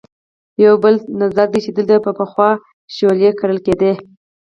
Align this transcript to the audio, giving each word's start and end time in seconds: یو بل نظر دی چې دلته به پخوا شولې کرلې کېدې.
یو 0.63 0.73
بل 0.83 0.95
نظر 1.21 1.47
دی 1.53 1.59
چې 1.65 1.71
دلته 1.77 1.95
به 2.03 2.11
پخوا 2.19 2.49
شولې 2.95 3.29
کرلې 3.39 3.61
کېدې. 3.65 3.91